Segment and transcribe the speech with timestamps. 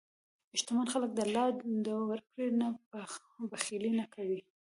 [0.59, 1.47] شتمن خلک د الله
[1.85, 2.67] د ورکړې نه
[3.51, 4.39] بخیلي نه کوي.